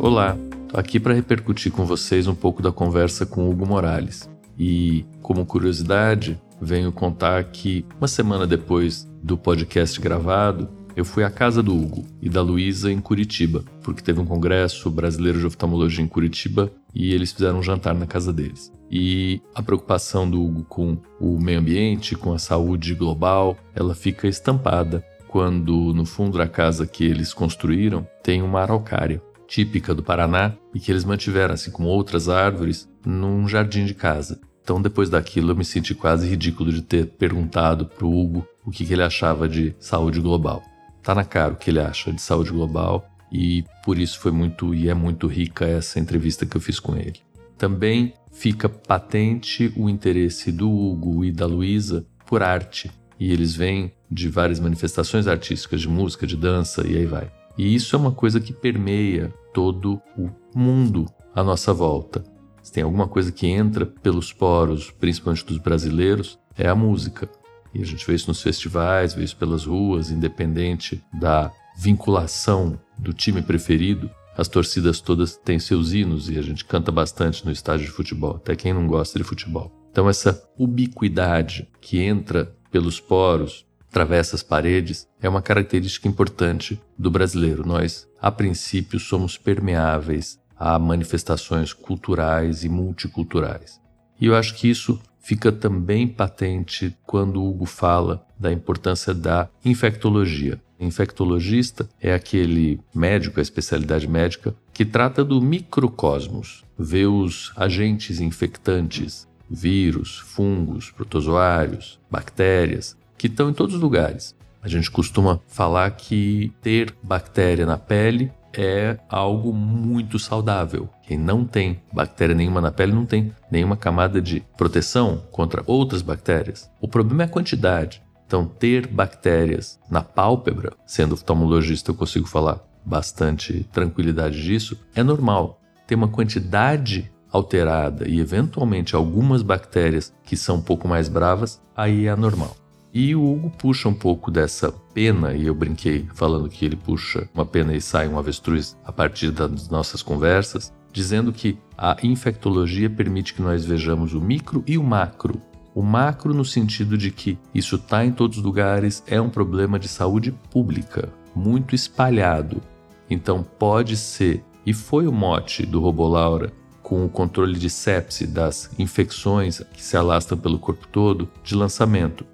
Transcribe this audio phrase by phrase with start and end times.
[0.00, 4.30] Olá, estou aqui para repercutir com vocês um pouco da conversa com Hugo Morales.
[4.56, 11.30] E, como curiosidade, venho contar que uma semana depois do podcast gravado, eu fui à
[11.30, 16.04] casa do Hugo e da Luísa em Curitiba, porque teve um congresso brasileiro de oftalmologia
[16.04, 18.72] em Curitiba e eles fizeram um jantar na casa deles.
[18.88, 24.28] E a preocupação do Hugo com o meio ambiente, com a saúde global, ela fica
[24.28, 30.54] estampada quando no fundo da casa que eles construíram tem uma araucária típica do Paraná
[30.74, 34.38] e que eles mantiveram, assim como outras árvores, num jardim de casa.
[34.62, 38.70] Então, depois daquilo, eu me senti quase ridículo de ter perguntado para o Hugo o
[38.70, 40.62] que, que ele achava de saúde global.
[41.02, 44.74] Tá na cara o que ele acha de saúde global e por isso foi muito
[44.74, 47.20] e é muito rica essa entrevista que eu fiz com ele.
[47.56, 53.92] Também fica patente o interesse do Hugo e da Luísa por arte, e eles vêm
[54.10, 57.37] de várias manifestações artísticas de música, de dança e aí vai.
[57.58, 62.22] E isso é uma coisa que permeia todo o mundo à nossa volta.
[62.62, 67.28] Se tem alguma coisa que entra pelos poros, principalmente dos brasileiros, é a música.
[67.74, 73.12] E a gente vê isso nos festivais, vê isso pelas ruas, independente da vinculação do
[73.12, 74.08] time preferido.
[74.36, 78.36] As torcidas todas têm seus hinos e a gente canta bastante no estádio de futebol,
[78.36, 79.72] até quem não gosta de futebol.
[79.90, 83.66] Então, essa ubiquidade que entra pelos poros,
[83.98, 87.66] atravessa as paredes, é uma característica importante do brasileiro.
[87.66, 93.80] Nós, a princípio, somos permeáveis a manifestações culturais e multiculturais.
[94.20, 100.60] E eu acho que isso fica também patente quando Hugo fala da importância da infectologia.
[100.78, 109.26] Infectologista é aquele médico, a especialidade médica, que trata do microcosmos, vê os agentes infectantes,
[109.50, 114.34] vírus, fungos, protozoários, bactérias, que estão em todos os lugares.
[114.62, 120.88] A gente costuma falar que ter bactéria na pele é algo muito saudável.
[121.06, 126.02] Quem não tem bactéria nenhuma na pele não tem nenhuma camada de proteção contra outras
[126.02, 126.70] bactérias.
[126.80, 128.02] O problema é a quantidade.
[128.26, 135.60] Então, ter bactérias na pálpebra, sendo oftalmologista, eu consigo falar bastante tranquilidade disso, é normal.
[135.86, 142.06] Ter uma quantidade alterada e eventualmente algumas bactérias que são um pouco mais bravas, aí
[142.06, 142.54] é anormal.
[142.92, 147.28] E o Hugo puxa um pouco dessa pena, e eu brinquei falando que ele puxa
[147.34, 152.88] uma pena e sai um avestruz a partir das nossas conversas, dizendo que a infectologia
[152.88, 155.40] permite que nós vejamos o micro e o macro.
[155.74, 159.78] O macro, no sentido de que isso está em todos os lugares, é um problema
[159.78, 162.62] de saúde pública, muito espalhado.
[163.10, 166.50] Então, pode ser, e foi o mote do Robolaura
[166.82, 172.24] com o controle de sepse das infecções que se alastram pelo corpo todo, de lançamento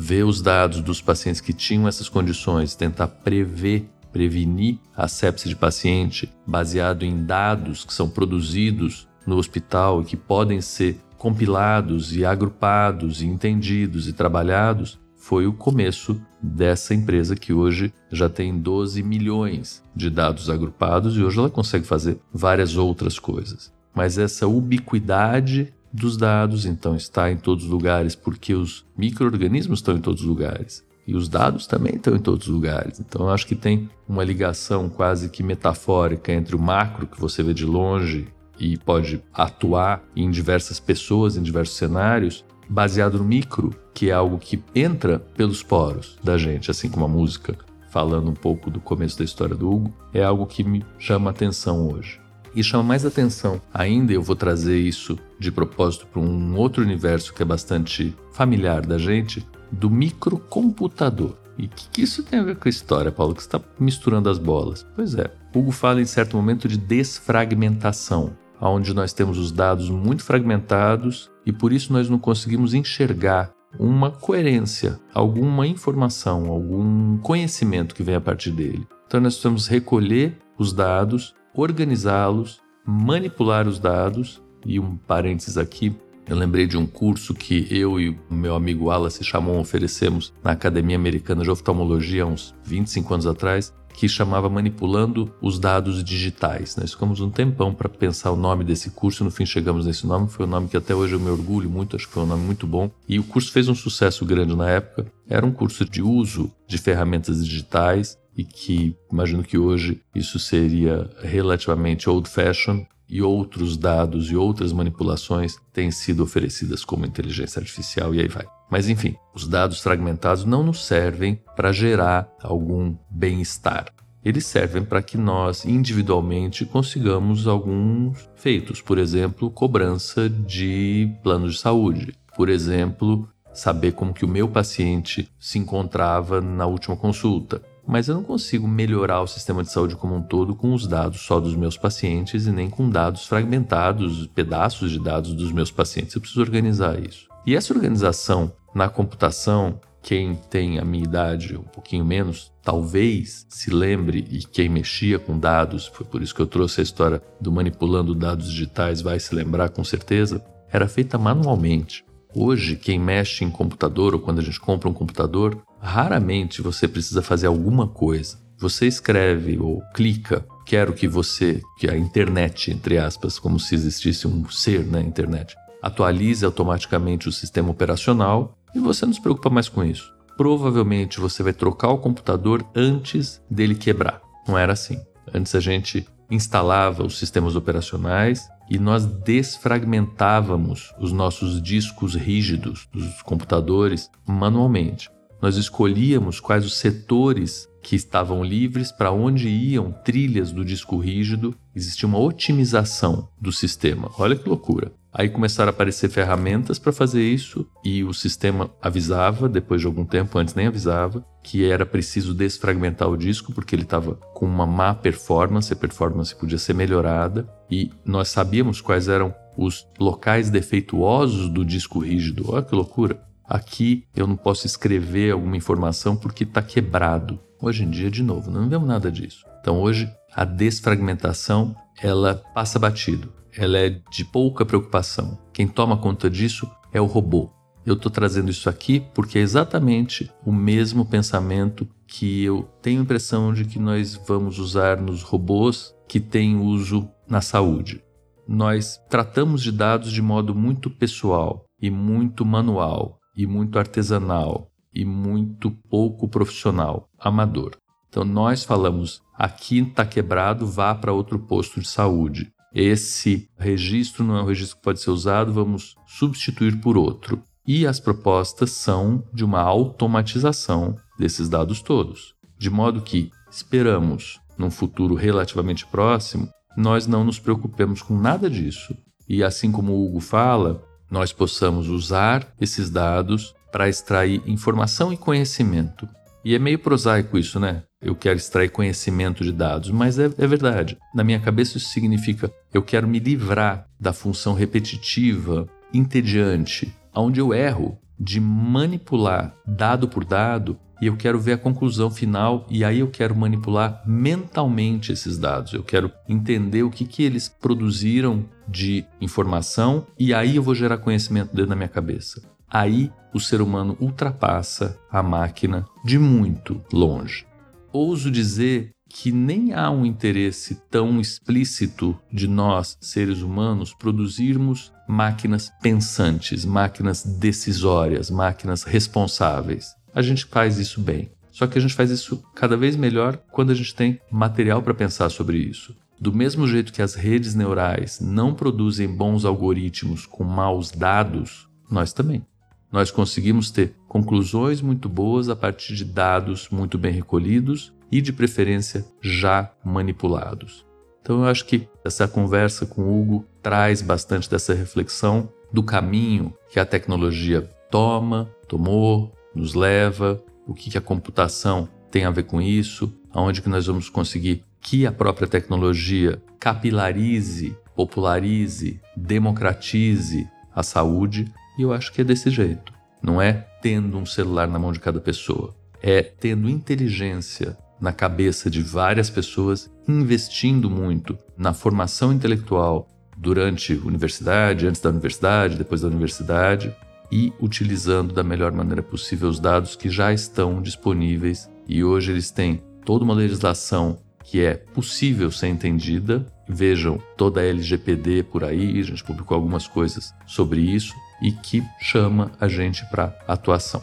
[0.00, 5.54] ver os dados dos pacientes que tinham essas condições, tentar prever, prevenir a sepse de
[5.54, 12.24] paciente baseado em dados que são produzidos no hospital e que podem ser compilados e
[12.24, 19.02] agrupados e entendidos e trabalhados, foi o começo dessa empresa que hoje já tem 12
[19.02, 23.70] milhões de dados agrupados e hoje ela consegue fazer várias outras coisas.
[23.94, 29.96] Mas essa ubiquidade dos dados, então está em todos os lugares, porque os micro-organismos estão
[29.96, 30.84] em todos os lugares.
[31.06, 33.00] E os dados também estão em todos os lugares.
[33.00, 37.42] Então eu acho que tem uma ligação quase que metafórica entre o macro, que você
[37.42, 38.28] vê de longe,
[38.58, 44.38] e pode atuar em diversas pessoas, em diversos cenários, baseado no micro, que é algo
[44.38, 47.56] que entra pelos poros da gente, assim como a música,
[47.90, 51.88] falando um pouco do começo da história do Hugo, é algo que me chama atenção
[51.88, 52.20] hoje.
[52.54, 57.32] E chama mais atenção ainda, eu vou trazer isso de propósito para um outro universo
[57.32, 61.36] que é bastante familiar da gente, do microcomputador.
[61.56, 63.34] E o que, que, isso tem a ver com a história, Paulo?
[63.34, 64.86] Que está misturando as bolas.
[64.96, 70.24] Pois é, Hugo fala em certo momento de desfragmentação, onde nós temos os dados muito
[70.24, 78.02] fragmentados e por isso nós não conseguimos enxergar uma coerência, alguma informação, algum conhecimento que
[78.02, 78.86] vem a partir dele.
[79.06, 85.94] Então nós precisamos recolher os dados, organizá-los, manipular os dados e um parênteses aqui,
[86.26, 90.52] eu lembrei de um curso que eu e o meu amigo Wallace Chamon oferecemos na
[90.52, 96.76] Academia Americana de Oftalmologia há uns 25 anos atrás, que chamava Manipulando os Dados Digitais.
[96.76, 100.28] Nós ficamos um tempão para pensar o nome desse curso, no fim chegamos nesse nome,
[100.28, 102.44] foi um nome que até hoje eu me orgulho muito, acho que foi um nome
[102.44, 102.90] muito bom.
[103.08, 105.06] E o curso fez um sucesso grande na época.
[105.28, 111.10] Era um curso de uso de ferramentas digitais e que imagino que hoje isso seria
[111.22, 118.14] relativamente old fashioned e outros dados e outras manipulações têm sido oferecidas como inteligência artificial
[118.14, 118.46] e aí vai.
[118.70, 123.86] Mas enfim, os dados fragmentados não nos servem para gerar algum bem-estar.
[124.24, 131.60] Eles servem para que nós individualmente consigamos alguns feitos, por exemplo, cobrança de planos de
[131.60, 138.08] saúde, por exemplo, saber como que o meu paciente se encontrava na última consulta, mas
[138.08, 141.40] eu não consigo melhorar o sistema de saúde como um todo com os dados só
[141.40, 146.14] dos meus pacientes e nem com dados fragmentados, pedaços de dados dos meus pacientes.
[146.14, 147.28] Eu preciso organizar isso.
[147.46, 153.70] E essa organização na computação, quem tem a minha idade, um pouquinho menos, talvez se
[153.70, 157.50] lembre, e quem mexia com dados, foi por isso que eu trouxe a história do
[157.50, 162.04] manipulando dados digitais, vai se lembrar com certeza, era feita manualmente.
[162.34, 167.22] Hoje, quem mexe em computador ou quando a gente compra um computador, raramente você precisa
[167.22, 168.38] fazer alguma coisa.
[168.58, 174.28] Você escreve ou clica, quero que você, que a internet, entre aspas, como se existisse
[174.28, 179.68] um ser na internet, atualize automaticamente o sistema operacional e você não se preocupa mais
[179.68, 180.12] com isso.
[180.36, 184.20] Provavelmente você vai trocar o computador antes dele quebrar.
[184.46, 185.00] Não era assim.
[185.34, 193.20] Antes a gente instalava os sistemas operacionais e nós desfragmentávamos os nossos discos rígidos dos
[193.22, 195.10] computadores manualmente.
[195.40, 201.54] Nós escolhíamos quais os setores que estavam livres, para onde iam trilhas do disco rígido,
[201.74, 204.10] existia uma otimização do sistema.
[204.18, 204.92] Olha que loucura.
[205.12, 210.04] Aí começaram a aparecer ferramentas para fazer isso e o sistema avisava, depois de algum
[210.04, 214.66] tempo, antes nem avisava, que era preciso desfragmentar o disco porque ele estava com uma
[214.66, 221.48] má performance, a performance podia ser melhorada e nós sabíamos quais eram os locais defeituosos
[221.48, 222.44] do disco rígido.
[222.48, 223.20] Olha que loucura.
[223.50, 227.38] Aqui eu não posso escrever alguma informação porque está quebrado.
[227.60, 229.44] Hoje em dia, de novo, não vemos nada disso.
[229.60, 235.38] Então hoje a desfragmentação ela passa batido ela é de pouca preocupação.
[235.52, 237.50] Quem toma conta disso é o robô.
[237.84, 243.02] Eu estou trazendo isso aqui porque é exatamente o mesmo pensamento que eu tenho a
[243.02, 248.02] impressão de que nós vamos usar nos robôs que têm uso na saúde.
[248.46, 255.04] Nós tratamos de dados de modo muito pessoal e muito manual e muito artesanal e
[255.04, 257.76] muito pouco profissional, amador.
[258.08, 264.36] Então nós falamos aqui está quebrado, vá para outro posto de saúde esse registro não
[264.36, 267.42] é um registro que pode ser usado, vamos substituir por outro.
[267.66, 274.70] E as propostas são de uma automatização desses dados todos, de modo que esperamos, num
[274.70, 278.96] futuro relativamente próximo, nós não nos preocupemos com nada disso.
[279.28, 285.16] E assim como o Hugo fala, nós possamos usar esses dados para extrair informação e
[285.16, 286.08] conhecimento.
[286.44, 287.82] E é meio prosaico isso, né?
[288.00, 290.96] eu quero extrair conhecimento de dados, mas é, é, verdade.
[291.14, 297.52] Na minha cabeça, isso significa eu quero me livrar da função repetitiva, entediante, onde eu
[297.52, 303.00] erro de manipular dado por dado e eu quero ver a conclusão final e aí
[303.00, 305.72] eu quero manipular mentalmente esses dados.
[305.72, 310.98] Eu quero entender o que, que eles produziram de informação e aí eu vou gerar
[310.98, 312.42] conhecimento dentro da minha cabeça.
[312.68, 317.50] Aí o ser humano ultrapassa a máquina de muito longe
[317.92, 325.68] ouso dizer que nem há um interesse tão explícito de nós, seres humanos, produzirmos máquinas
[325.82, 329.96] pensantes, máquinas decisórias, máquinas responsáveis.
[330.14, 331.30] A gente faz isso bem.
[331.50, 334.94] Só que a gente faz isso cada vez melhor quando a gente tem material para
[334.94, 335.94] pensar sobre isso.
[336.20, 342.12] Do mesmo jeito que as redes neurais não produzem bons algoritmos com maus dados, nós
[342.12, 342.44] também.
[342.92, 348.32] Nós conseguimos ter conclusões muito boas a partir de dados muito bem recolhidos e, de
[348.32, 350.84] preferência, já manipulados.
[351.22, 356.52] Então, eu acho que essa conversa com o Hugo traz bastante dessa reflexão do caminho
[356.70, 362.60] que a tecnologia toma, tomou, nos leva, o que a computação tem a ver com
[362.60, 371.52] isso, aonde que nós vamos conseguir que a própria tecnologia capilarize, popularize, democratize a saúde,
[371.78, 372.92] e eu acho que é desse jeito.
[373.22, 378.70] Não é tendo um celular na mão de cada pessoa, é tendo inteligência na cabeça
[378.70, 386.00] de várias pessoas, investindo muito na formação intelectual durante a universidade, antes da universidade, depois
[386.00, 386.94] da universidade,
[387.30, 392.50] e utilizando da melhor maneira possível os dados que já estão disponíveis e hoje eles
[392.50, 396.46] têm toda uma legislação que é possível ser entendida.
[396.68, 401.82] Vejam toda a LGPD por aí, a gente publicou algumas coisas sobre isso e que
[402.00, 404.02] chama a gente para atuação.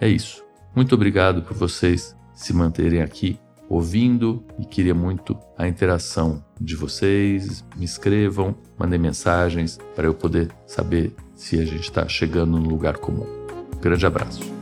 [0.00, 0.42] É isso.
[0.74, 3.38] Muito obrigado por vocês se manterem aqui
[3.72, 7.64] ouvindo e queria muito a interação de vocês.
[7.74, 12.98] Me escrevam, mandem mensagens para eu poder saber se a gente está chegando no lugar
[12.98, 13.26] comum.
[13.80, 14.61] grande abraço.